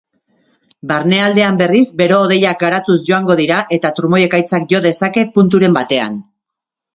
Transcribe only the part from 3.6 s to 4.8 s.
eta trumoi-ekaitzak